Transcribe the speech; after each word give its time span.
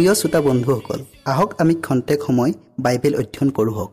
প্ৰিয় 0.00 0.14
শ্ৰোতা 0.14 0.40
বন্ধুসকল 0.40 1.00
আহক 1.32 1.50
আমি 1.62 1.74
খন্তেক 1.86 2.20
সময় 2.26 2.52
বাইবেল 2.84 3.14
অধ্যয়ন 3.20 3.48
কৰোঁ 3.56 3.86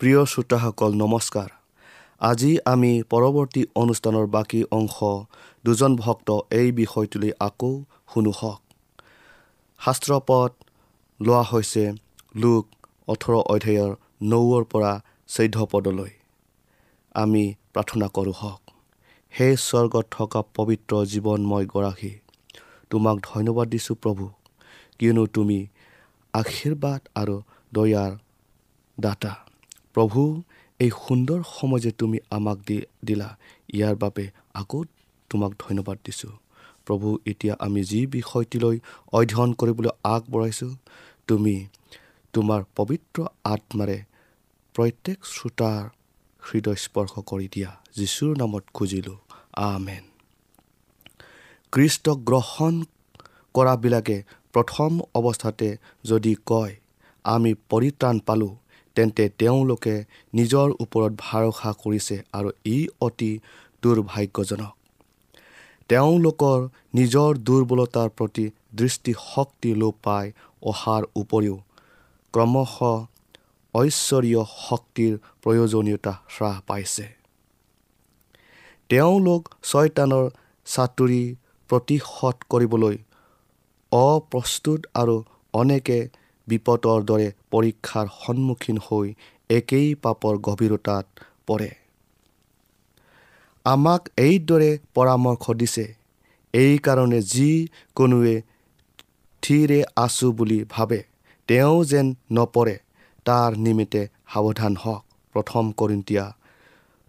প্ৰিয় 0.00 0.20
শ্ৰোতাসকল 0.32 0.90
নমস্কাৰ। 1.02 1.48
আজি 2.20 2.52
আমি 2.72 2.92
পৰৱৰ্তী 3.12 3.62
অনুষ্ঠানৰ 3.82 4.26
বাকী 4.26 4.60
অংশ 4.78 4.96
দুজন 5.64 5.92
ভক্ত 5.96 6.28
এই 6.50 6.68
বিষয়টোলৈ 6.72 7.30
আকৌ 7.40 7.72
শুনো 8.10 8.32
হওক। 8.40 8.60
শাস্ত্ৰপদ 9.80 10.50
লোৱা 11.20 11.42
হৈছে 11.42 11.84
লোক 12.42 12.64
ওঠৰ 13.08 13.34
অধ্যায়ৰ 13.52 13.92
নৌৰ 14.30 14.62
পৰা 14.72 14.92
চৈধ্য 15.28 15.58
পদলৈ। 15.72 16.12
আমি 17.14 17.44
প্ৰাৰ্থনা 17.76 18.06
কৰোঁ 18.16 18.34
হওক। 18.40 18.62
সেই 19.32 19.54
স্বৰ্গত 19.62 20.04
থকা 20.10 20.40
পবিত্ৰ 20.56 20.92
জীৱনময় 21.12 21.66
গৰাকী 21.72 22.12
তোমাক 22.90 23.16
ধন্যবাদ 23.30 23.66
দিছোঁ 23.74 23.96
প্ৰভু 24.02 24.24
কিয়নো 24.98 25.24
তুমি 25.36 25.58
আশীৰ্বাদ 26.34 27.00
আৰু 27.20 27.36
দয়াৰ 27.72 28.12
দাতা। 28.98 29.32
প্ৰভু 29.94 30.20
এই 30.80 30.90
সুন্দৰ 31.02 31.40
সময় 31.56 31.80
যে 31.84 31.92
তুমি 32.00 32.18
আমাক 32.36 32.58
দি 32.68 32.78
দিলা 33.06 33.28
ইয়াৰ 33.76 33.94
বাবে 34.02 34.24
আকৌ 34.60 34.80
তোমাক 35.30 35.52
ধন্যবাদ 35.64 35.96
দিছোঁ। 36.04 36.34
প্ৰভু 36.86 37.08
এতিয়া 37.30 37.54
আমি 37.66 37.80
যি 37.90 38.00
বিষয়টিলৈ 38.16 38.76
অধ্যয়ন 39.16 39.50
কৰিবলৈ 39.60 39.92
আগবঢ়াইছোঁ 40.14 40.72
তুমি 41.28 41.56
তোমাৰ 42.34 42.60
পবিত্ৰ 42.76 43.18
আত্মাৰে 43.52 43.98
প্ৰত্যেক 44.74 45.18
শ্ৰোতাৰ 45.32 45.82
হৃদয় 46.46 46.78
স্পৰ্শ 46.84 47.12
কৰি 47.30 47.46
দিয়া 47.54 47.70
যীশুৰ 47.96 48.32
নামত 48.36 48.64
খুজিলোঁ 48.74 49.18
আমেন। 49.64 50.04
কৃষ্টক 51.72 52.18
গ্ৰহণ 52.24 52.74
কৰাবিলাকে 53.54 54.16
প্ৰথম 54.54 54.90
অৱস্থাতে 55.14 55.68
যদি 56.04 56.32
কয় 56.46 56.74
আমি 57.24 57.52
পৰিত্ৰাণ 57.70 58.16
পালোঁ 58.26 58.54
তেন্তে 58.96 59.24
তেওঁলোকে 59.38 59.94
নিজৰ 60.34 60.68
ওপৰত 60.80 61.12
ভৰসা 61.22 61.70
কৰিছে 61.82 62.16
আৰু 62.32 62.50
ই 62.66 62.78
অতি 63.00 63.32
দুৰ্ভাগ্যজনক। 63.82 64.74
তেওঁলোকৰ 65.90 66.58
নিজৰ 66.94 67.30
দুৰ্বলতাৰ 67.48 68.08
প্ৰতি 68.08 68.46
দৃষ্টিশক্তি 68.74 69.70
লোপ 69.74 69.94
পাই 70.02 70.24
অহাৰ 70.62 71.02
উপৰিও 71.16 71.56
ক্ৰমশ 72.34 72.74
ঐশ্বৰীয় 73.76 74.42
শক্তিৰ 74.58 75.12
প্ৰয়োজনীয়তা 75.42 76.12
হ্ৰাস 76.34 76.56
পাইছে। 76.68 77.06
তেওঁলোক 78.90 79.42
ছয়তানৰ 79.62 80.26
চাতুৰি 80.66 81.24
প্ৰতিশোধ 81.70 82.36
কৰিবলৈ 82.52 82.96
অপ্ৰস্তুত 83.92 84.80
আৰু 84.94 85.16
অনেকে 85.54 85.98
বিপদৰ 86.48 86.98
দৰে 87.10 87.28
পৰীক্ষাৰ 87.50 88.06
সন্মুখীন 88.22 88.78
হৈ 88.86 89.06
একেই 89.50 89.88
পাপৰ 90.04 90.34
গভীৰতাত 90.46 91.06
পৰে। 91.46 91.70
আমাক 93.66 94.02
এইদৰে 94.18 94.70
পৰামৰ্শ 94.94 95.44
দিছে 95.60 95.84
এইকাৰণে 96.54 97.20
যিকোনোৱে 97.32 98.36
থিৰে 99.42 99.80
আছোঁ 99.96 100.30
বুলি 100.32 100.58
ভাবে 100.70 101.00
তেওঁ 101.48 101.78
যেন 101.84 102.06
নপৰে। 102.32 102.76
তাৰ 103.26 103.50
নিমিত্তে 103.56 104.02
সাৱধান 104.32 104.74
হওক। 104.76 105.02
প্ৰথম 105.34 105.64
কৰিন্তীয়া 105.72 106.24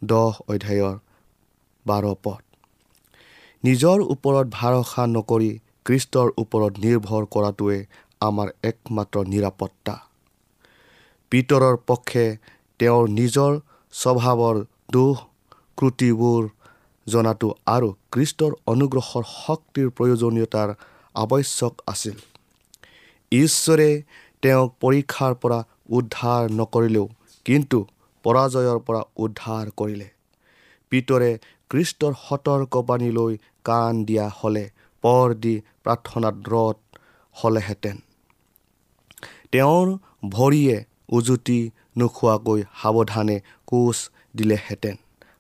দহ 0.02 0.34
অধ্যায়ৰ 0.54 0.96
বাৰ 1.86 2.04
পদ। 2.24 2.42
নিজৰ 3.64 3.98
ওপৰত 4.14 4.48
ভৰসা 4.52 5.04
নকৰি 5.08 5.52
কৃষ্টৰ 5.86 6.28
ওপৰত 6.38 6.74
নিৰ্ভৰ 6.86 7.24
কৰাটোৱে 7.26 7.80
আমাৰ 8.22 8.48
একমাত্ৰ 8.64 9.18
নিৰাপত্তা। 9.28 9.96
পিতৰৰ 11.32 11.76
পক্ষে 11.88 12.26
তেওঁৰ 12.80 13.10
নিজৰ 13.10 13.52
স্বভাৱৰ 13.94 14.58
দোষ 14.92 15.18
ক্ৰুটিবোৰ 15.78 16.44
জনাটো 17.08 17.50
আৰু 17.66 17.90
কৃষ্টৰ 18.12 18.52
অনুগ্ৰহৰ 18.68 19.24
শক্তিৰ 19.34 19.88
প্ৰয়োজনীয়তাৰ 19.90 20.70
আৱশ্যক 21.16 21.74
আছিল। 21.88 22.16
ঈশ্বৰে 23.32 23.90
তেওঁক 24.42 24.70
পৰীক্ষাৰ 24.80 25.34
পৰা 25.36 25.60
উদ্ধাৰ 25.90 26.44
নকৰিলেও 26.52 27.06
কিন্তু 27.46 27.78
পৰাজয়ৰ 28.26 28.80
পৰা 28.80 29.02
উদ্ধাৰ 29.18 29.66
কৰিলে। 29.78 30.08
পিতৰে 30.92 31.32
কৃষ্টৰ 31.70 32.14
সতৰ্কবাণীলৈ 32.28 33.34
কাণ 33.64 34.04
দিয়া 34.06 34.28
হ'লে 34.40 34.66
পৰ 35.04 35.28
দি 35.34 35.56
প্ৰাৰ্থনাত 35.84 36.36
ৰত 36.50 36.78
হ'লেহেঁতেন। 37.36 37.98
তেওঁৰ 39.52 39.88
ভৰিয়ে 40.30 40.78
উজুতি 41.10 41.60
নোখোৱাকৈ 41.98 42.60
সাৱধানে 42.82 43.38
কোচ 43.66 43.98
দিলেহেঁতেন 44.38 44.96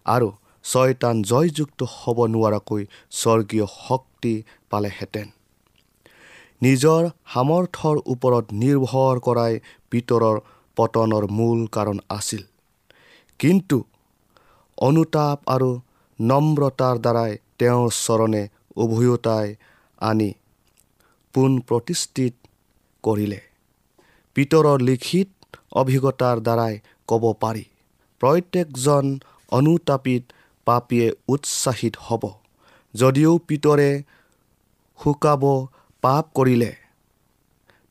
আৰু 0.06 0.28
ছয়তান 0.64 1.16
জয়যুক্ত 1.24 1.80
হ'ব 1.96 2.18
নোৱাৰাকৈ 2.26 2.84
স্বৰ্গীয় 3.12 3.66
শক্তি 3.88 4.34
পালেহেঁতেন। 4.70 5.28
নিজৰ 6.62 7.02
সামৰ্থৰ 7.34 7.98
ওপৰত 8.06 8.46
নিৰ্ভৰ 8.54 9.16
কৰাই 9.20 9.54
পিতৰৰ 9.92 10.38
পতনৰ 10.78 11.24
মূল 11.38 11.60
কাৰণ 11.76 11.98
আছিল। 12.10 12.44
কিন্তু 13.40 13.78
অনুতাপ 14.78 15.38
আৰু 15.48 15.70
নম্ৰতাৰ 16.20 16.96
দ্বাৰাই 17.06 17.32
তেওঁৰ 17.60 17.90
চৰণে 18.06 18.44
উভয়োতাই 18.84 19.48
আনি 20.02 20.30
পোন 21.34 21.52
প্ৰতিষ্ঠিত 21.68 22.34
কৰিলে। 23.04 23.40
পিতৰৰ 24.36 24.80
লিখিত 24.82 25.30
অভিজ্ঞতাৰ 25.82 26.38
দ্বাৰাই 26.48 26.74
ক'ব 27.10 27.24
পাৰি 27.42 27.66
প্ৰত্যেকজন 28.22 29.06
অনুতাপিত 29.52 30.24
পাপীয়ে 30.68 31.08
উৎসাহিত 31.28 31.94
হ'ব। 32.06 32.24
যদিও 32.94 33.32
পিতৰে 33.48 33.90
শুকাব 35.00 35.44
পাপ 36.04 36.26
কৰিলে 36.36 36.72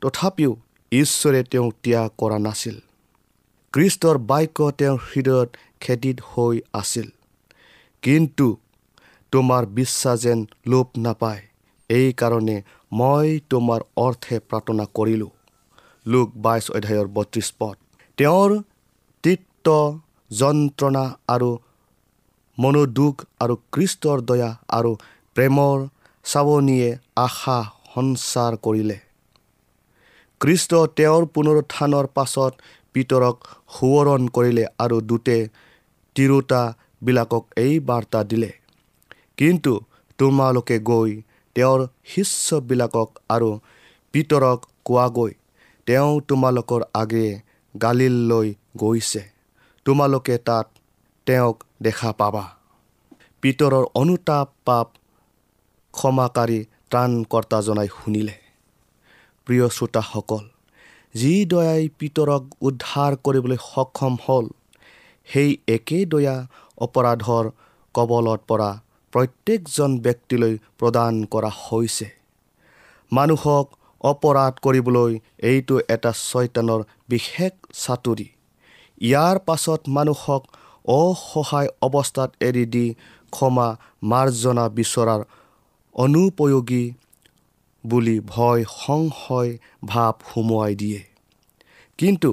তথাপিও 0.03 0.53
ঈশ্বৰে 0.93 1.43
তেওঁক 1.43 1.75
ত্যাগ 1.83 2.11
কৰা 2.19 2.38
নাছিল। 2.38 2.81
কৃষ্টৰ 3.73 4.19
বাক্য 4.19 4.71
তেওঁৰ 4.71 4.99
হৃদয়ত 4.99 5.49
খেতিত 5.81 6.16
হৈ 6.21 6.61
আছিল। 6.73 7.11
কিন্তু 8.02 8.57
তোমাৰ 9.33 9.66
বিশ্বাস 9.66 10.21
যেন 10.21 10.47
লোপ 10.66 10.88
নাপায় 10.97 11.43
এইকাৰণে 11.90 12.62
মই 12.93 13.40
তোমাৰ 13.50 13.81
অৰ্থে 13.97 14.38
প্ৰাৰ্থনা 14.38 14.85
কৰিলোঁ। 14.95 15.31
লোক 16.07 16.28
বাইছ 16.37 16.71
অধ্যায়ৰ 16.71 17.07
বত্ৰিছ 17.07 17.52
পদ। 17.59 17.76
তেওঁৰ 18.19 18.62
তৃত্ব 19.23 20.00
যন্ত্ৰণা 20.31 21.05
আৰু 21.28 21.59
মনোদুখ 22.59 23.25
আৰু 23.40 23.57
কৃষ্টৰ 23.73 24.21
দয়া 24.21 24.57
আৰু 24.69 24.97
প্ৰেমৰ 25.35 25.88
চাৱনীয়ে 26.25 26.99
আশা 27.16 27.59
সঞ্চাৰ 27.95 28.57
কৰিলে। 28.57 29.05
কৃষ্ট 30.40 30.75
তেওঁৰ 30.97 31.23
পুনৰুত্থানৰ 31.35 32.07
পাছত 32.16 32.52
পিতৰক 32.93 33.37
সোঁৱৰণ 33.76 34.28
কৰিলে 34.28 34.64
আৰু 34.78 35.00
দুটে 35.00 35.38
তিৰোতাবিলাকক 36.16 37.45
এই 37.57 37.81
বাৰ্তা 37.81 38.21
দিলে। 38.25 38.50
কিন্তু 39.37 39.73
তোমালোকে 40.19 40.76
গৈ 40.81 41.11
তেওঁৰ 41.57 41.81
শিষ্যবিলাকক 42.05 43.09
আৰু 43.28 43.50
পিতৰক 44.12 44.59
কোৱাগৈ 44.85 45.33
তেওঁ 45.87 46.12
তোমালোকৰ 46.28 46.83
আগেয়ে 46.95 47.33
গালিললৈ 47.75 48.49
গৈছে। 48.76 49.23
তোমালোকে 49.87 50.38
তাত 50.38 50.66
তেওঁক 51.26 51.57
দেখা 51.83 52.11
পাবা। 52.12 52.45
পিতৰৰ 53.43 53.85
অনুতাপ 53.95 54.49
পাপ 54.64 54.88
ক্ষমাকাৰী 55.95 56.59
ত্ৰাণকৰ্তা 56.90 57.59
জনাই 57.61 57.88
শুনিলে। 57.88 58.46
প্ৰিয় 59.47 59.67
শ্ৰোতাসকল 59.69 60.45
যি 61.15 61.35
দয়াই 61.45 61.83
পিতৰক 61.99 62.43
উদ্ধাৰ 62.61 63.12
কৰিবলৈ 63.25 63.59
সক্ষম 63.65 64.15
হ'ল 64.25 64.47
সেই 65.29 65.50
একেই 65.69 66.05
দয়া 66.12 66.37
অপৰাধৰ 66.79 67.45
কবলত 67.95 68.41
পৰা 68.49 68.71
প্ৰত্যেকজন 69.12 69.91
ব্যক্তিলৈ 69.99 70.55
প্ৰদান 70.79 71.15
কৰা 71.33 71.50
হৈছে। 71.62 72.09
মানুহক 73.12 73.67
অপৰাধ 74.00 74.53
কৰিবলৈ 74.65 75.12
এইটো 75.50 75.76
এটা 75.88 76.12
ছয়তানৰ 76.29 76.81
বিশেষ 77.09 77.53
চাতুৰি। 77.83 78.26
ইয়াৰ 79.00 79.37
পাছত 79.47 79.81
মানুহক 79.97 80.43
অসহায় 80.95 81.71
অৱস্থাত 81.87 82.31
এৰি 82.41 82.65
দি 82.75 82.87
ক্ষমা 83.33 83.69
মাৰ্জনা 84.03 84.65
বিচৰাৰ 84.76 85.23
অনুপয়োগী 85.95 86.85
বুলি 87.87 88.16
ভয় 88.21 88.62
সংশয় 88.76 89.50
ভাৱ 89.85 90.14
সুমুৱাই 90.28 90.75
দিয়ে। 90.75 91.00
কিন্তু 91.99 92.31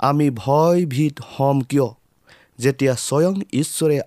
আমি 0.00 0.26
ভয়ভীত 0.42 1.14
হ'ম 1.32 1.56
কিয়? 1.60 1.88
যেতিয়া 2.58 2.94
স্বয়ং 3.06 3.34
ঈশ্বৰে 3.52 3.98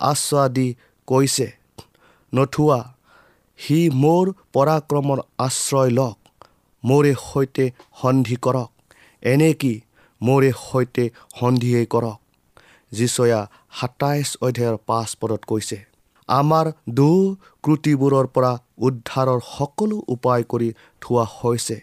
আশ্বাস 0.00 0.48
দি 0.50 0.68
কৈছে 1.08 1.46
নথোৱা 2.32 2.80
সি 3.58 3.78
মোৰ 4.02 4.24
পৰাক্ৰমৰ 4.52 5.18
আশ্ৰয় 5.38 5.90
লওক 5.90 6.18
মোৰে 6.84 7.12
সৈতে 7.22 7.64
সন্ধি 8.00 8.36
কৰক 8.36 8.70
এনে 9.22 9.50
কি 9.52 9.74
মোৰে 10.20 10.50
সৈতে 10.66 11.04
সন্ধিয়েই 11.40 11.86
কৰক? 11.86 12.18
যিচয়া 12.92 13.40
সাতাইছ 13.80 14.28
অধ্যায়ৰ 14.42 14.76
পাঁচ 14.86 15.08
পদত 15.20 15.42
কৈছে। 15.46 15.78
আমাৰ 16.28 16.66
দুক্ৰুটিবোৰৰ 16.98 18.26
পৰা 18.26 18.52
উদ্ধাৰৰ 18.78 19.40
সকলো 19.48 19.96
উপায় 20.08 20.42
কৰি 20.42 20.68
থোৱা 21.02 21.24
হৈছে। 21.34 21.76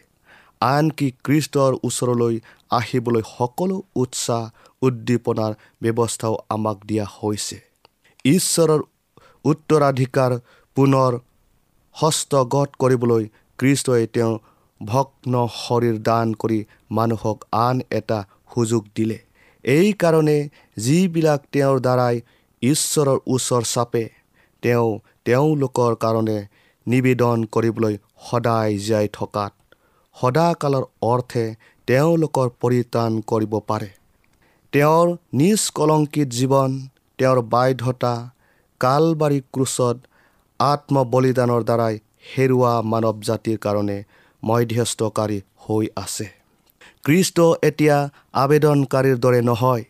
আনকি 0.62 1.08
কৃষ্টৰ 1.24 1.72
ওচৰলৈ 1.84 2.36
আহিবলৈ 2.72 3.24
সকলো 3.30 3.78
উৎসাহ 3.96 4.44
উদ্দীপনাৰ 4.82 5.54
ব্যৱস্থাও 5.84 6.36
আমাক 6.50 6.78
দিয়া 6.86 7.06
হৈছে। 7.18 7.58
ঈশ্বৰৰ 8.26 8.82
উত্তৰাধিকাৰ 9.46 10.32
পুনৰ 10.78 11.12
হস্তগত 11.96 12.70
কৰিবলৈ 12.80 13.24
কৃষ্টই 13.60 14.08
তেওঁ 14.08 14.34
ভগ্ন 14.82 15.34
শৰীৰ 15.58 15.98
দান 16.00 16.28
কৰি 16.34 16.60
মানুহক 16.92 17.38
আন 17.66 17.78
এটা 17.92 18.20
সুযোগ 18.54 18.84
দিলে। 18.96 19.18
এইকাৰণে 19.66 20.38
যিবিলাক 20.78 21.42
তেওঁৰ 21.54 21.78
দ্বাৰাই 21.80 22.16
ঈশ্বৰৰ 22.62 23.18
ওচৰ 23.28 23.64
চাপে 23.64 24.04
তেওঁ 24.64 24.90
তেওঁলোকৰ 25.26 25.96
কাৰণে 26.04 26.38
নিবেদন 26.88 27.44
কৰিবলৈ 27.54 27.98
সদায় 28.28 28.78
জীয়াই 28.86 29.08
থকাত। 29.18 29.52
সদাকালৰ 30.16 30.86
অৰ্থে 31.02 31.46
তেওঁলোকৰ 31.88 32.48
পৰিত্ৰাণ 32.62 33.12
কৰিব 33.32 33.54
পাৰে। 33.70 33.90
তেওঁৰ 34.74 35.08
নিষ্কলংকিত 35.34 36.30
জীৱন 36.40 36.72
তেওঁৰ 37.20 37.40
বাধ্যতা 37.54 38.14
কালবাৰী 38.82 39.40
ক্ৰুচত 39.54 39.98
আত্মবলিদানৰ 40.60 41.64
দ্বাৰাই 41.64 41.96
হেৰুৱা 42.32 42.74
মানৱ 42.92 43.18
জাতিৰ 43.28 43.58
কাৰণে 43.58 43.98
মধ্যস্থকাৰী 44.44 45.40
হৈ 45.66 45.86
আছে। 45.96 46.28
কৃষ্ট 47.06 47.38
এতিয়া 47.70 47.98
আবেদনকাৰীৰ 48.34 49.18
দৰে 49.18 49.42
নহয় 49.42 49.84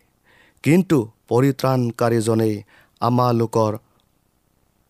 কিন্তু 0.64 0.98
পৰিত্ৰাণকাৰীজনেই 1.28 2.54
আমালোকৰ 3.00 3.72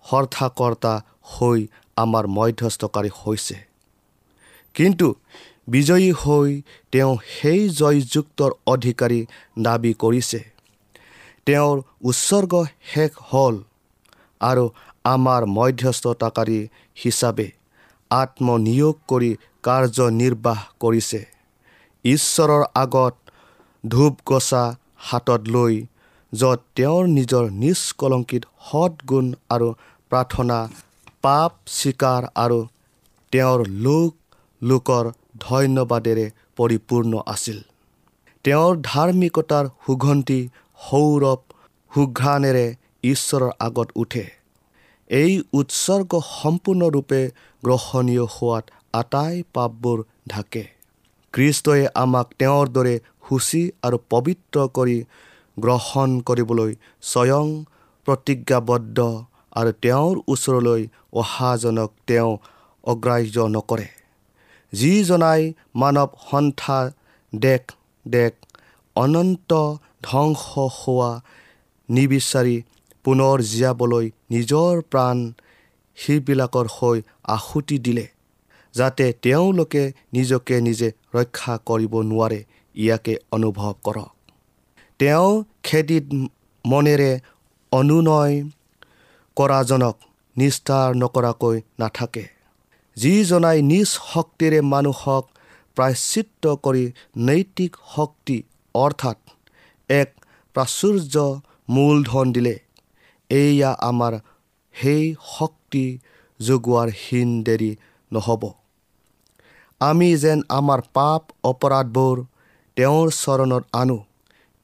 সৰ্থাকৰ্তা 0.04 0.92
হৈ 1.32 1.61
আমাৰ 1.96 2.25
মধ্যস্থকাৰী 2.37 3.11
হৈছে। 3.20 3.56
কিন্তু 4.75 5.08
বিজয়ী 5.68 6.11
হৈ 6.23 6.50
তেওঁ 6.92 7.12
সেই 7.34 7.62
জয়যুক্তৰ 7.80 8.50
অধিকাৰী 8.66 9.20
দাবী 9.58 9.92
কৰিছে। 9.94 10.40
তেওঁৰ 11.46 11.76
উৎসৰ্গ 12.02 12.52
শেষ 12.92 13.11
হ'ল 13.30 13.54
আৰু 14.40 14.64
আমাৰ 15.04 15.42
মধ্যস্থতাকাৰী 15.56 16.61
হিচাপে 16.96 17.49
আত্মনিয়োগ 18.11 18.96
কৰি 19.08 19.30
কাৰ্যনিৰ্বাহ 19.62 20.61
কৰিছে। 20.80 21.20
ঈশ্বৰৰ 22.04 22.62
আগত 22.75 23.14
ধূপ 23.84 24.14
গছা 24.26 24.64
হাতত 24.99 25.42
লৈ 25.49 25.75
য'ত 26.32 26.61
তেওঁৰ 26.76 27.04
নিজৰ 27.08 27.44
নিষ্কলংকিত 27.62 28.44
সৎগুণ 28.68 29.26
আৰু 29.49 29.68
প্ৰাৰ্থনা 30.14 30.59
পাপ 31.23 31.52
স্বীকাৰ 31.76 32.26
আৰু 32.35 32.59
তেওঁৰ 33.33 33.61
লোক 33.87 34.12
লোকৰ 34.62 35.04
ধন্যবাদেৰে 35.40 36.26
পৰিপূৰ্ণ 36.56 37.23
আছিল। 37.26 37.59
তেওঁৰ 38.44 38.73
ধাৰ্মিকতাৰ 38.83 39.71
সুগন্ধি 39.87 40.38
সৌৰভ 40.80 41.40
সুঘ্ৰাণেৰে 41.92 42.66
ঈশ্বৰৰ 43.04 43.50
আগত 43.61 43.88
উঠে। 43.97 44.25
এই 45.11 45.33
উৎসৰ্গ 45.52 46.12
সম্পূৰ্ণৰূপে 46.30 47.21
গ্ৰহণীয় 47.62 48.25
হোৱাত 48.37 48.64
আটাই 48.92 49.42
পাপবোৰ 49.54 49.99
ঢাকে। 50.28 50.64
কৃষ্টই 51.35 51.83
আমাক 51.94 52.26
তেওঁৰ 52.38 52.66
দৰে 52.68 52.97
সূচী 53.26 53.62
আৰু 53.83 53.97
পবিত্ৰ 54.11 54.56
কৰি 54.76 54.99
গ্ৰহণ 55.56 56.09
কৰিবলৈ 56.21 56.71
স্বয়ং 57.02 57.47
প্ৰতিজ্ঞাবদ্ধ 58.06 58.99
আৰু 59.54 59.70
তেওঁৰ 59.82 60.14
ওচৰলৈ 60.28 60.82
অহাজনক 61.12 61.90
তেওঁ 62.06 62.32
অগ্ৰাহ্য 62.84 63.37
নকৰে। 63.56 63.88
যিজনাই 64.73 65.42
মানৱ 65.76 66.11
সন্থা 66.30 66.78
দেশ 67.32 67.64
দেশ 68.06 68.32
অনন্ত 68.96 69.50
ধ্বংস 70.02 70.42
হোৱা 70.78 71.11
নিবিচাৰি 71.88 72.56
পুনৰ 73.04 73.37
জীয়াবলৈ 73.50 74.06
নিজৰ 74.30 74.73
প্ৰাণ 74.90 75.16
সেইবিলাকৰ 75.99 76.66
হৈ 76.76 76.99
আহুতি 77.26 77.76
দিলে 77.78 78.06
যাতে 78.75 79.06
তেওঁলোকে 79.23 79.82
নিজকে 80.12 80.56
নিজে 80.61 80.88
ৰক্ষা 81.14 81.54
কৰিব 81.68 81.94
নোৱাৰে 82.11 82.40
ইয়াকে 82.75 83.14
অনুভৱ 83.30 83.73
কৰক। 83.84 84.12
তেওঁ 85.00 85.30
খেতিত 85.62 86.04
মনেৰে 86.64 87.12
অনুনয় 87.73 88.34
কৰাজনক 89.36 89.96
নিষ্ঠাৰ 90.36 90.88
নকৰাকৈ 90.94 91.56
নাথাকে। 91.78 92.24
যিজনাই 92.96 93.58
নিজ 93.62 93.88
শক্তিৰে 94.02 94.60
মানুহক 94.72 95.24
প্ৰায়চিত্ৰ 95.76 96.46
কৰি 96.64 96.84
নৈতিক 97.28 97.72
শক্তি 97.94 98.36
অৰ্থাৎ 98.74 99.18
এক 99.90 100.10
প্ৰাচুৰ্য 100.56 101.14
মূলধন 101.68 102.26
দিলে 102.32 102.54
এয়া 103.30 103.70
আমাৰ 103.80 104.12
সেই 104.74 105.04
শক্তি 105.30 105.84
যোগোৱাৰ 106.40 106.88
হীন 107.00 107.30
দেৰি 107.44 107.70
নহ'ব। 108.12 108.42
আমি 109.80 110.10
যেন 110.16 110.38
আমাৰ 110.48 110.80
পাপ 110.92 111.22
অপৰাধবোৰ 111.44 112.16
তেওঁৰ 112.76 113.06
চৰণত 113.16 113.64
আনো 113.72 113.98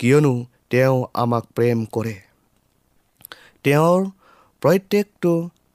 কিয়নো 0.01 0.33
তেওঁ 0.71 0.97
আমাক 1.15 1.45
প্ৰেম 1.55 1.79
কৰে। 1.93 2.17
তেওঁৰ 3.65 4.01
প্ৰত্যেকটো 4.63 5.33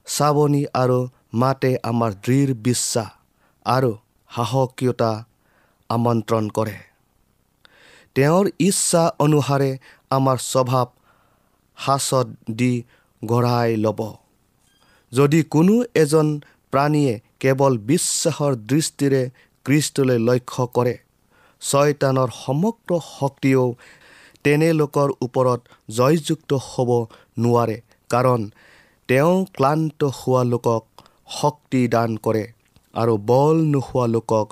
চাৱনি 0.08 0.64
আৰু 0.82 1.00
মাতে 1.42 1.72
আমাৰ 1.92 2.12
দৃঢ় 2.26 2.54
বিশ্বাস 2.66 3.10
আৰু 3.66 3.92
সাহসীয়তা 4.30 5.12
আমন্ত্ৰণ 5.90 6.46
কৰে। 6.58 6.76
তেওঁৰ 8.16 8.46
ইচ্ছা 8.60 9.04
অনুসাৰে 9.26 9.72
আমাৰ 10.18 10.38
স্বভাৱ 10.52 10.88
সাঁচত 11.78 12.28
দি 12.60 12.74
গঢ়াই 13.22 13.72
ল'ব। 13.86 14.00
যদি 15.12 15.40
কোনো 15.54 15.76
এজন 16.04 16.28
প্ৰাণীয়ে 16.74 17.14
কেৱল 17.42 17.74
বিশ্বাসৰ 17.90 18.54
দৃষ্টিৰে 18.72 19.22
কৃষ্টলৈ 19.66 20.20
লক্ষ্য 20.30 20.64
কৰে 20.76 20.96
ছয়তানৰ 21.62 22.30
সমগ্ৰ 22.44 22.92
শক্তিও 23.10 23.64
তেনে 24.44 24.70
লোকৰ 24.74 25.10
ওপৰত 25.26 25.60
জয়যুক্ত 25.98 26.52
হ'ব 26.70 26.90
নোৱাৰে। 27.44 27.78
কাৰণ 28.10 28.42
তেওঁ 29.10 29.36
ক্লান্ত 29.54 30.00
হোৱা 30.04 30.44
লোকক 30.44 30.84
শক্তি 31.42 31.82
দান 31.88 32.12
কৰে 32.18 32.46
আৰু 32.94 33.14
বল 33.32 33.58
নোহোৱা 33.74 34.06
লোকক 34.08 34.48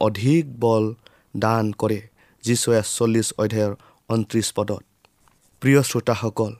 অধিক 0.00 0.44
বল 0.60 0.84
দান 1.36 1.64
কৰে। 1.72 2.00
যীশুৱে 2.44 2.80
চল্লিছ 2.96 3.28
অধ্যায়ৰ 3.42 3.72
ঊনত্ৰিছ 4.08 4.48
পদত। 4.56 4.82
প্ৰিয় 5.62 5.80
শ্ৰোতাসকল 5.82 6.52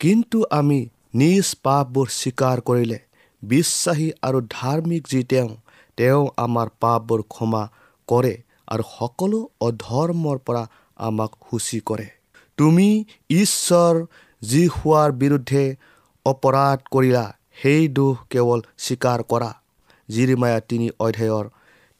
কিন্তু 0.00 0.38
আমি 0.50 0.78
নিজ 1.14 1.46
পাপবোৰ 1.62 2.06
স্বীকাৰ 2.20 2.58
কৰিলে 2.60 2.98
বিশ্বাসী 3.42 4.08
আৰু 4.22 4.38
ধাৰ্মিক 4.50 5.02
যি 5.08 5.20
তেওঁ 5.24 5.50
তেওঁ 5.98 6.22
আমাৰ 6.36 6.68
পাপবোৰ 6.80 7.20
ক্ষমা 7.34 7.62
কৰে 8.08 8.34
আৰু 8.72 8.82
সকলো 8.96 9.38
অধৰ্মৰ 9.60 10.38
পৰা 10.46 10.62
আমাক 10.96 11.30
সূচী 11.46 11.80
কৰে। 11.88 12.06
তুমি 12.58 12.88
ঈশ্বৰ 13.42 13.94
যি 14.42 14.62
হোৱাৰ 14.76 15.10
বিৰুদ্ধে 15.12 15.64
অপৰাধ 16.26 16.78
কৰিলা 16.90 17.24
সেই 17.62 17.88
দোষ 17.88 18.16
কেৱল 18.30 18.60
স্বীকাৰ 18.84 19.20
কৰা 19.22 19.50
জিৰিমায়া 20.08 20.60
তিনি 20.68 20.88
অধ্যায়ৰ 21.00 21.46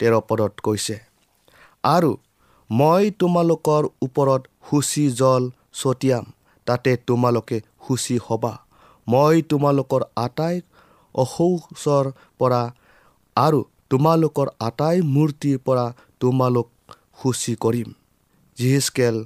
তেৰ 0.01 0.15
পদত 0.29 0.53
কৈছে। 0.63 0.97
আৰু 1.85 2.11
মই 2.71 3.11
তোমালোকৰ 3.21 3.83
ওপৰত 4.03 4.43
সূচী 4.69 5.05
জল 5.11 5.43
ছটিয়াম 5.75 6.25
তাতে 6.67 6.97
তোমালোকে 7.09 7.59
সূচী 7.87 8.17
হ'বা। 8.27 8.55
মই 9.07 9.43
তোমালোকৰ 9.43 10.03
আটাই 10.17 10.57
অসৌচৰ 11.15 12.05
পৰা 12.39 12.63
আৰু 13.37 13.61
তোমালোকৰ 13.91 14.49
আটাই 14.61 14.97
মূৰ্তিৰ 15.15 15.59
পৰা 15.67 15.87
তোমালোক 16.21 16.69
সূচী 17.21 17.55
কৰিম। 17.65 17.89
জিহিচকেল 18.59 19.17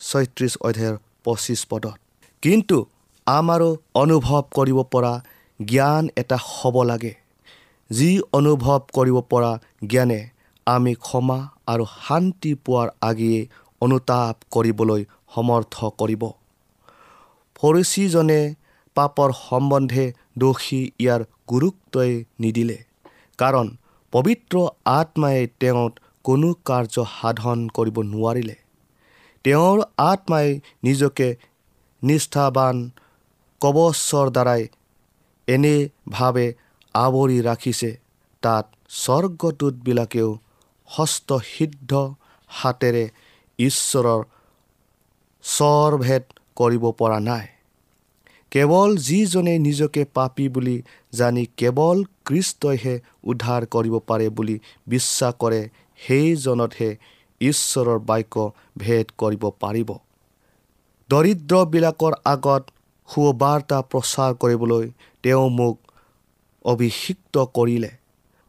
ছয়ত্ৰিছ 0.00 0.52
অধ্যায়ৰ 0.60 0.96
পঁচিছ 1.24 1.60
পদত। 1.70 1.98
কিন্তু 2.42 2.76
আমাৰো 3.26 3.66
অনুভৱ 3.94 4.42
কৰিব 4.56 4.78
পৰা 4.92 5.10
জ্ঞান 5.60 6.08
এটা 6.22 6.36
হ'ব 6.46 6.76
লাগে। 6.88 7.12
যি 7.90 8.08
অনুভৱ 8.38 8.80
কৰিব 8.96 9.16
পৰা 9.30 9.52
জ্ঞানে 9.90 10.20
আমি 10.66 10.92
ক্ষমা 11.06 11.38
আৰু 11.72 11.84
শান্তি 11.98 12.52
পোৱাৰ 12.64 12.88
আগেয়ে 13.08 13.40
অনুতাপ 13.80 14.34
কৰিবলৈ 14.54 15.02
সমৰ্থ 15.34 15.76
কৰিব। 16.00 16.22
ফৰিচীজনে 17.56 18.40
পাপৰ 18.96 19.30
সম্বন্ধে 19.38 20.04
দোষী 20.38 20.82
ইয়াৰ 21.02 21.20
গুৰুত্বই 21.50 22.12
নিদিলে 22.42 22.78
কাৰণ 23.38 23.66
পবিত্ৰ 24.12 24.54
আত্মাই 24.98 25.38
তেওঁত 25.60 25.92
কোনো 26.24 26.48
কাৰ্য 26.68 26.94
সাধন 27.14 27.58
কৰিব 27.76 27.96
নোৱাৰিলে। 28.12 28.56
তেওঁৰ 29.44 29.78
আত্মাই 30.10 30.48
নিজকে 30.84 31.28
নিষ্ঠাবান 32.02 32.76
কবচৰ 33.64 34.30
দ্বাৰাই 34.36 34.62
এনেভাৱে 35.48 36.46
আৱৰি 36.94 37.38
ৰাখিছে 37.40 37.90
তাত 38.42 38.66
স্বৰ্গদূতবিলাকেও 38.96 40.30
হস্তসিদ্ধ 40.88 41.92
হাতেৰে 42.50 43.04
ঈশ্বৰৰ 43.58 44.20
স্বৰভেদ 45.44 46.24
কৰিব 46.56 46.84
পৰা 46.98 47.18
নাই। 47.20 47.46
কেৱল 48.52 48.90
যিজনে 49.06 49.54
নিজকে 49.58 50.02
পাপী 50.16 50.46
বুলি 50.48 50.76
জানি 51.12 51.44
কেৱল 51.60 52.04
কৃষ্টইহে 52.26 52.94
উদ্ধাৰ 53.24 53.66
কৰিব 53.66 53.94
পাৰে 54.08 54.28
বুলি 54.36 54.56
বিশ্বাস 54.86 55.34
কৰে 55.42 55.60
সেইজনতহে 55.98 56.90
ঈশ্বৰৰ 57.40 57.98
বাক্য 58.10 58.44
ভেদ 58.78 59.06
কৰিব 59.18 59.44
পাৰিব। 59.62 59.90
দৰিদ্ৰবিলাকৰ 61.10 62.14
আগত 62.24 62.62
সুবাৰ্তা 63.08 63.78
প্ৰচাৰ 63.82 64.34
কৰিবলৈ 64.34 64.84
তেওঁ 65.22 65.50
মোক 65.50 65.76
অভিষিক্ত 66.64 67.34
কৰিলে। 67.54 67.90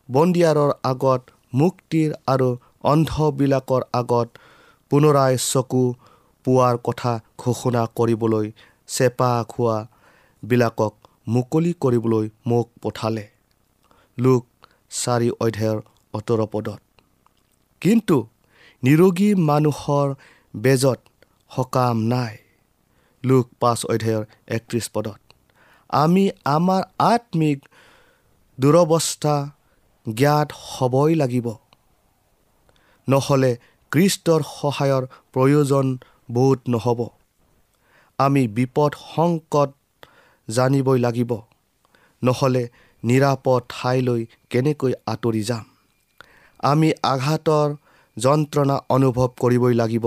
বন্দিয়াৰৰ 0.09 0.71
আগত 0.83 1.21
মুক্তিৰ 1.53 2.09
আৰু 2.27 2.49
অন্ধবিলাকৰ 2.83 3.81
আগত 3.93 4.27
পুনৰাই 4.91 5.33
চকু 5.37 5.83
পোৱাৰ 6.45 6.75
কথা 6.77 7.13
ঘোষণা 7.37 7.83
কৰিবলৈ 7.95 8.51
চেপা 8.87 9.31
খোৱাবিলাকক 9.49 10.93
মুকলি 11.27 11.73
কৰিবলৈ 11.73 12.25
মোক 12.47 12.67
পঠালে। 12.83 13.25
লোক 14.17 14.43
চাৰি 15.03 15.29
অধ্যায়ৰ 15.39 15.79
অতৰ 16.13 16.39
পদত। 16.51 16.79
কিন্তু 17.81 18.17
নিৰোগী 18.83 19.29
মানুহৰ 19.49 20.07
বেজত 20.53 20.99
সকাম 21.49 21.95
নাই। 22.07 22.33
লোক 23.27 23.45
পাঁচ 23.59 23.79
অধ্যায়ৰ 23.85 24.23
একত্ৰিছ 24.47 24.85
পদত। 24.93 25.19
আমি 25.89 26.23
আমাৰ 26.45 26.81
আত্মিক 26.99 27.59
দুৰৱস্থা 28.57 29.35
জ্ঞাত 30.05 30.49
হ'বই 30.63 31.15
লাগিব। 31.15 31.47
নহ'লে 33.07 33.51
কৃষ্টৰ 33.91 34.41
সহায়ৰ 34.57 35.03
প্ৰয়োজন 35.33 35.85
বোধ 36.31 36.59
নহ'ব। 36.67 36.99
আমি 38.19 38.43
বিপদ 38.47 38.91
সংকট 39.15 39.69
জানিবই 40.47 40.99
লাগিব। 40.99 41.31
নহ'লে 42.21 42.63
নিৰাপদ 43.03 43.61
ঠাইলৈ 43.69 44.21
কেনেকৈ 44.49 44.93
আঁতৰি 45.05 45.41
যাম? 45.43 45.65
আমি 46.63 46.89
আঘাতৰ 47.03 47.69
যন্ত্ৰণা 48.17 48.77
অনুভৱ 48.89 49.29
কৰিবই 49.39 49.73
লাগিব। 49.73 50.05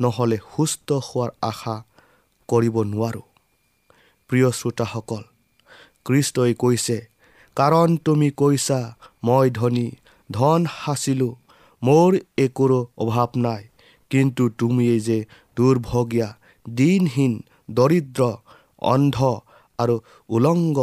নহ'লে 0.00 0.38
সুস্থ 0.56 0.88
হোৱাৰ 1.08 1.30
আশা 1.42 1.76
কৰিব 2.48 2.76
নোৱাৰোঁ। 2.82 3.26
প্ৰিয় 4.30 4.48
শ্ৰোতাসকল 4.50 5.22
কৃষ্টই 6.06 6.52
কৈছে 6.54 6.98
কাৰণ 7.56 7.88
তুমি 7.96 8.28
কৈছা 8.40 8.78
মই 9.24 9.46
ধনী 9.50 9.88
ধন 10.30 10.60
সাঁচিলোঁ 10.78 11.34
মোৰ 11.82 12.10
একোৰো 12.38 12.80
অভাৱ 12.98 13.30
নাই। 13.36 13.62
কিন্তু 14.10 14.42
তুমিয়েই 14.58 15.00
যে 15.00 15.18
দুৰ্ভগীয়া 15.56 16.28
দিনহীন 16.66 17.32
দৰিদ্ৰ 17.70 18.22
অন্ধ 18.82 19.16
আৰু 19.78 19.96
উলংগ 20.28 20.78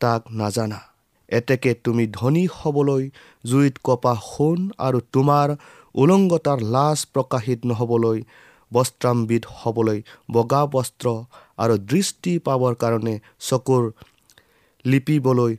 তাক 0.00 0.22
নাজানা। 0.32 0.80
এতেকে 1.28 1.72
তুমি 1.84 2.04
ধনী 2.12 2.44
হ'বলৈ 2.52 3.04
জুইত 3.46 3.74
কপা 3.84 4.14
সোণ 4.22 4.58
আৰু 4.78 4.98
তোমাৰ 5.12 5.48
উলংগতাৰ 5.94 6.58
লাজ 6.74 6.98
প্ৰকাশিত 7.14 7.60
নহ'বলৈ 7.64 8.18
বস্ত্ৰাম্বিত 8.72 9.44
হ'বলৈ 9.54 9.98
বগা 10.30 10.62
বস্ত্ৰ 10.66 11.06
আৰু 11.58 11.74
দৃষ্টি 11.90 12.32
পাবৰ 12.46 12.72
কাৰণে 12.74 13.14
চকুৰ 13.40 13.84
লিপিবলৈ 14.84 15.52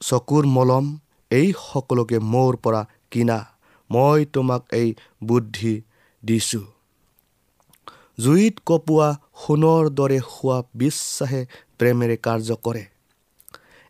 চকুৰ 0.00 0.44
মলম 0.50 0.84
এই 1.30 1.48
সকলোকে 1.62 2.18
মোৰ 2.32 2.52
পৰা 2.62 2.82
কিনা। 3.10 3.38
মই 3.90 4.20
তোমাক 4.32 4.62
এই 4.72 4.88
বুদ্ধি 5.24 5.74
দিছোঁ। 6.22 6.64
জুইত 8.18 8.56
কপোৱা 8.66 9.08
সোণৰ 9.40 9.88
দৰে 9.94 10.18
হোৱা 10.28 10.58
বিশ্বাসে 10.74 11.42
প্ৰেমেৰে 11.78 12.16
কাৰ্য 12.16 12.56
কৰে। 12.64 12.84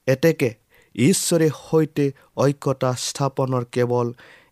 এতেকে 0.06 0.50
ঈশ্বৰে 0.94 1.48
সৈতে 1.60 2.04
ঐক্যতা 2.36 2.90
স্থাপনৰ 2.98 3.64
কেৱল 3.72 4.06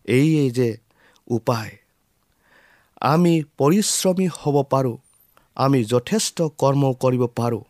এইয়ে 0.09 0.43
যে 0.51 0.69
উপায়। 1.27 1.71
আমি 3.05 3.33
পৰিশ্ৰমী 3.57 4.27
হ'ব 4.27 4.55
পাৰোঁ। 4.63 4.97
আমি 5.57 5.79
যথেষ্ট 5.83 6.37
কৰ্ম 6.57 6.83
কৰিব 6.93 7.23
পাৰোঁ। 7.35 7.63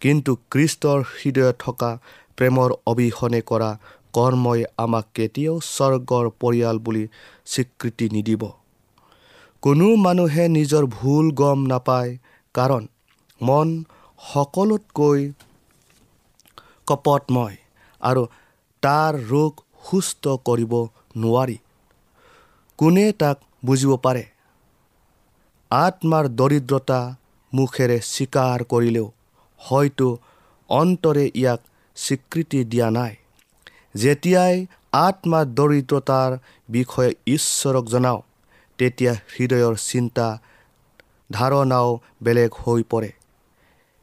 কিন্তু 0.00 0.32
কৃষ্টৰ 0.50 0.98
হৃদয়ত 1.12 1.56
থকা 1.58 1.90
প্ৰেমৰ 2.36 2.70
অবিহনে 2.86 3.40
কৰা 3.42 3.70
কৰ্মই 4.14 4.64
আমাক 4.78 5.06
কেতিয়াও 5.14 5.54
স্বৰ্গৰ 5.66 6.26
পৰিয়াল 6.40 6.76
বুলি 6.78 7.04
স্বীকৃতি 7.46 8.08
নিদিব। 8.08 8.42
কোনো 9.62 9.86
মানুহে 9.96 10.44
নিজৰ 10.48 10.84
ভুল 10.86 11.30
গম 11.32 11.58
নাপায় 11.66 12.12
কাৰণ 12.54 12.82
মন 13.40 13.68
সকলোতকৈ 14.32 15.20
কপটময় 16.86 17.56
আৰু 18.00 18.22
তাৰ 18.82 19.12
ৰোগ 19.30 19.52
সুস্থ 19.84 20.24
কৰিব 20.44 20.72
নোৱাৰি। 21.16 21.58
কোনে 22.78 23.06
তাক 23.12 23.36
বুজিব 23.64 23.96
পাৰে? 23.96 24.24
আত্মাৰ 25.72 26.28
দৰিদ্ৰতা 26.28 27.00
মুখেৰে 27.54 28.00
স্বীকাৰ 28.00 28.64
কৰিলেও 28.64 29.06
হয়তো 29.60 30.18
অন্তৰে 30.68 31.30
ইয়াক 31.34 31.60
স্বীকৃতি 31.96 32.64
দিয়া 32.64 32.90
নাই। 32.90 33.16
যেতিয়াই 33.94 34.56
আত্মাৰ 34.92 35.44
দৰিদ্ৰতাৰ 35.44 36.30
বিষয়ে 36.68 37.12
ঈশ্বৰক 37.26 37.84
জনাওঁ 37.84 38.20
তেতিয়া 38.78 39.12
হৃদয়ৰ 39.12 39.74
চিন্তা 39.76 40.26
ধাৰণাও 41.32 41.98
বেলেগ 42.22 42.50
হৈ 42.62 42.82
পৰে। 42.82 43.10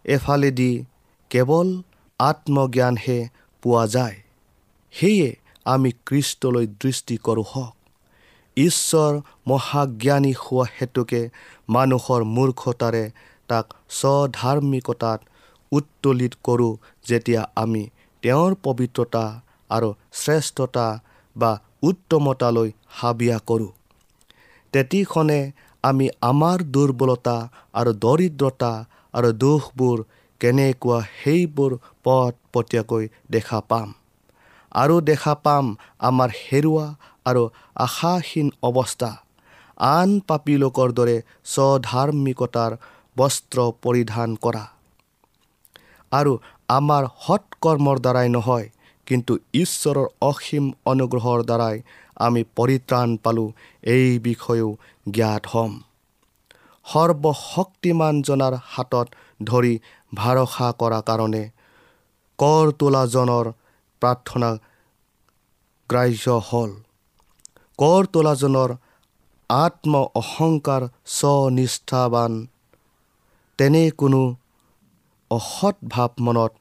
এফালেদি 0.06 0.72
কেৱল 1.32 1.68
আত্মজ্ঞানহে 2.20 3.20
পোৱা 3.64 3.88
যায়। 3.88 4.18
সেয়ে 4.92 5.30
আমি 5.66 5.92
কৃষ্টলৈ 6.06 6.68
দৃষ্টি 6.68 7.18
কৰোঁ 7.18 7.44
হওক। 7.52 7.79
ঈশ্বৰ 8.60 9.14
মহাজ্ঞানী 9.48 10.34
হোৱা 10.42 10.66
হেতুকে 10.76 11.22
মানুহৰ 11.70 12.22
মূৰ্খতাৰে 12.36 13.06
তাক 13.50 13.66
স্বধাৰ্মিকতাত 14.00 15.20
উত্তোলিত 15.72 16.34
কৰোঁ 16.44 16.74
যেতিয়া 17.06 17.42
আমি 17.64 17.84
তেওঁৰ 18.24 18.52
পবিত্ৰতা 18.64 19.24
আৰু 19.70 19.90
শ্ৰেষ্ঠতা 20.22 20.88
বা 21.36 21.52
উত্তমতালৈ 21.84 22.70
হাবিয়া 22.98 23.38
কৰোঁ। 23.50 23.72
তেতিখনে 24.74 25.40
আমি 25.84 26.08
আমাৰ 26.22 26.58
দুৰ্বলতা 26.76 27.38
আৰু 27.74 27.92
দৰিদ্ৰতা 28.06 28.74
আৰু 29.14 29.30
দোষবোৰ 29.44 29.98
কেনেকুৱা 30.42 31.00
সেইবোৰ 31.16 31.72
পথ 32.04 32.34
পটীয়াকৈ 32.54 33.04
দেখা 33.30 33.60
পাম। 33.70 33.88
আৰু 34.72 34.96
দেখা 35.02 35.34
পাম 35.46 35.66
আমাৰ 36.10 36.30
হেৰুৱা 36.42 36.88
আৰু 37.30 37.44
আশাহীন 37.86 38.48
অৱস্থা। 38.70 39.12
আন 39.88 40.10
পাপী 40.28 40.56
লোকৰ 40.64 40.90
দৰে 40.98 41.18
স্বধাৰ্মিকতাৰ 41.54 42.72
বস্ত্ৰ 43.18 43.58
পৰিধান 43.84 44.30
কৰা। 44.44 44.64
আৰু 46.12 46.34
আমাৰ 46.70 47.04
সৎকৰ্মৰ 47.26 47.98
দ্বাৰাই 48.06 48.28
নহয় 48.30 48.68
কিন্তু 49.08 49.34
ঈশ্বৰৰ 49.54 50.08
অসীম 50.22 50.66
অনুগ্ৰহৰ 50.92 51.40
দ্বাৰাই 51.50 51.76
আমি 52.26 52.42
পৰিত্ৰাণ 52.58 53.10
পালোঁ 53.24 53.50
এই 53.94 54.08
বিষয়েও 54.20 54.70
জ্ঞাত 55.16 55.44
হ'ম। 55.54 55.72
সৰ্বশক্তিমানজনাৰ 56.86 58.54
হাতত 58.74 59.08
ধৰি 59.44 59.74
ভৰসা 60.14 60.68
কৰা 60.82 61.00
কাৰণে 61.10 61.44
কৰ 62.40 62.66
তোলাজনৰ 62.80 63.46
প্ৰাৰ্থনা 64.02 64.50
গ্ৰাহ্য 65.90 66.26
হ'ল। 66.48 66.72
কৰ 67.80 68.06
তোলাজনৰ 68.06 68.70
আত্ম 69.50 69.94
অহংকাৰ 70.16 70.82
স্বনিষ্ঠাবান। 71.06 72.48
তেনে 73.58 73.92
কোনো 73.92 74.36
অসৎ 75.32 75.76
ভাৱ 75.88 76.10
মনত 76.20 76.52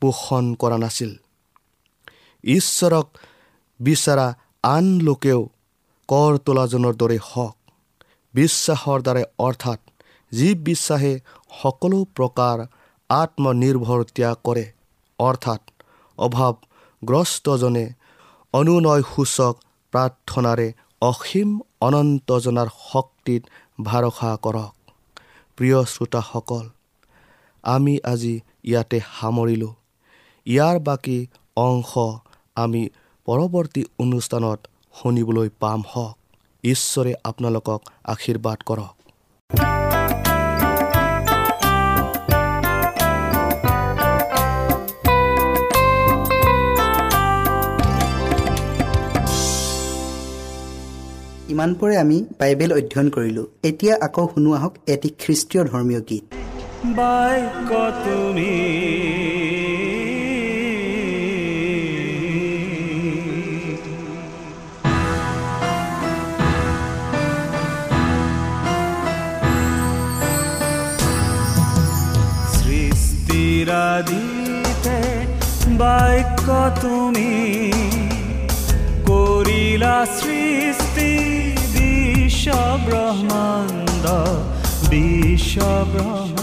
পোষণ 0.00 0.44
কৰা 0.54 0.78
নাছিল। 0.78 1.10
ঈশ্বৰক 2.44 3.06
বিচৰা 3.80 4.34
আন 4.62 4.84
লোকেও 5.00 5.40
কৰ 6.08 6.32
তোলাজনৰ 6.38 6.94
দৰে 6.94 7.18
হওক। 7.22 7.56
বিশ্বাসৰ 8.34 8.98
দ্বাৰাই 9.02 9.24
অৰ্থাৎ 9.38 9.80
যি 10.32 10.54
বিশ্বাসে 10.54 11.20
সকলো 11.62 11.98
প্ৰকাৰ 12.16 12.58
আত্মনিৰ্ভৰ 13.10 14.00
ত্যাগ 14.14 14.36
কৰে। 14.44 14.64
অৰ্থাৎ 15.18 15.60
অভাৱগ্ৰস্তজনে 16.18 17.86
অনুনয় 18.52 19.02
সূচক 19.02 19.54
প্ৰাৰ্থনাৰে 19.94 20.68
অসীম 21.00 21.50
অনন্তজনাৰ 21.80 22.68
শক্তিত 22.92 23.42
ভৰসা 23.82 24.30
কৰক। 24.42 24.72
প্ৰিয় 25.56 25.78
শ্ৰোতাসকল 25.84 26.64
আমি 27.64 27.94
আজি 28.04 28.34
ইয়াতে 28.64 29.00
সামৰিলোঁ। 29.20 29.74
ইয়াৰ 30.46 30.76
বাকী 30.78 31.18
অংশ 31.56 31.92
আমি 32.56 32.82
পৰৱৰ্তী 33.28 33.82
অনুষ্ঠানত 33.98 34.60
শুনিবলৈ 34.94 35.48
পাম 35.60 35.80
হওক। 35.88 36.18
ঈশ্বৰে 36.64 37.12
আপোনালোকক 37.24 37.80
আশীৰ্বাদ 38.04 38.58
কৰক। 38.66 38.94
ইমানপৰে 51.54 51.96
আমি 51.96 52.24
বাইবেল 52.38 52.72
অধ্যয়ন 52.72 53.08
কৰিলোঁ। 53.10 53.46
এতিয়া 53.62 53.94
আকৌ 54.00 54.28
শুনো 54.34 54.52
আহক 54.52 54.74
এটি 54.86 55.08
খ্ৰীষ্টীয় 55.08 55.64
ধৰ্মীয় 55.64 56.00
গীত। 56.10 56.24
বাক্য 56.84 57.70
তুমি। 58.04 58.54
সৃষ্টিৰাদিতে 72.58 73.66
বাক্য 75.74 76.48
তুমি। 76.80 77.30
কৰিলা 79.06 80.06
সৃষ্টি। 80.06 81.33
বিশ্বব্রহ্মাণ্ড 82.46 84.04
বিশ্বব্রহ্মাণ্ড। 84.90 86.34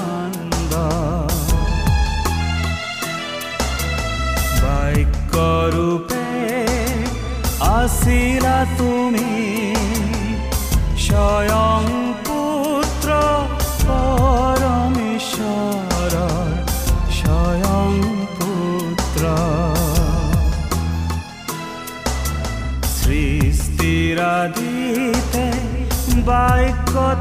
বাক্যরূপে 4.63 6.25
আসিলা 7.77 8.57
তুমি 8.77 9.00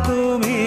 তুমি 0.06 0.60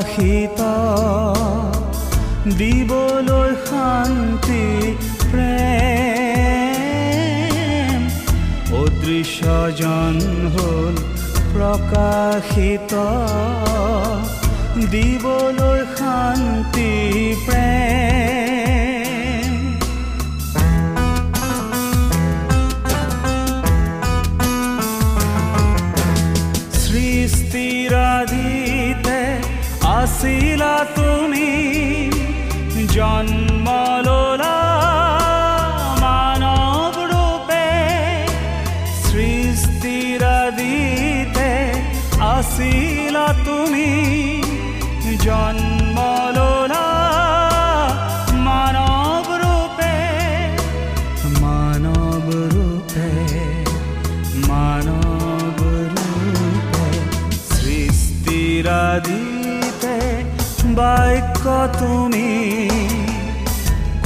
প্ৰকাশিত 0.00 0.60
দিবলৈ 2.58 3.50
শান্তি 3.70 4.66
প্ৰেম। 5.30 5.60
অদৃশ্যজন 8.80 10.16
হ'ল 10.54 10.94
প্ৰকাশিত। 11.54 12.92
দিবলৈ 14.92 15.80
শান্তি 15.98 16.92
প্ৰেম। 17.46 18.19
তুমি 43.80 45.14
জন্ম 45.26 45.96
ললা 46.36 46.88
মানৱ 48.46 49.26
ৰূপে 49.42 49.96
মানৱ 51.42 52.26
ৰূপে 52.54 53.10
মানৱ 54.50 55.58
ৰূপে 55.94 56.88
সৃষ্টিৰাদিতে 57.54 58.76
বাক্য 60.78 61.44
তুমি 61.80 62.30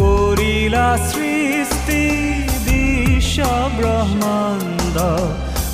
কৰিলা 0.00 0.88
সৃষ্টি 1.10 2.02
বিশ্ব 2.66 3.38
ব্ৰহ্মাণ্ড 3.76 4.96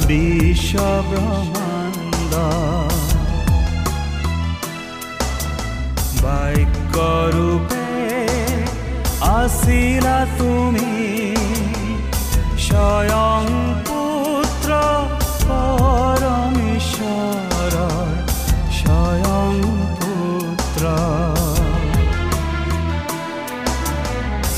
বিশ্ব 0.09 0.75
ব্ৰহ্মাণ্ড 1.09 1.50
আছিলা 9.41 10.19
তুমি। 10.39 10.93
স্বয়ং 12.67 13.43
পুত্ৰ 13.89 14.71
পৰমেশ্বৰৰ 15.49 16.95
স্বয়ং 18.81 19.53
পুত্ৰ 20.01 20.83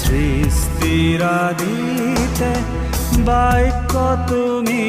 সৃষ্টিৰাদিতে 0.01 1.23
বাক্য 3.29 3.95
তুমি। 4.31 4.89